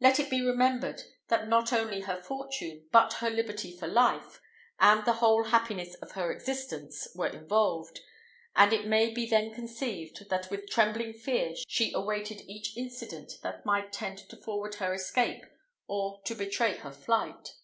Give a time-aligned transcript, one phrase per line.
[0.00, 4.40] Let it be remembered, that not only her fortune, but her liberty for life,
[4.80, 8.00] and the whole happiness of her existence, were involved;
[8.56, 13.64] and it may be then conceived with what trembling fear she awaited each incident that
[13.64, 15.46] might tend to forward her escape
[15.86, 17.54] or to betray her flight.